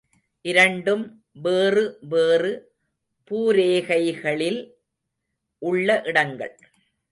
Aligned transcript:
இரண்டும் 0.41 1.23
வேறு 1.33 1.97
வேறு 2.01 2.51
பூரேகைகளில் 3.31 4.61
உள்ள 5.61 6.01
இடங்கள். 6.03 6.59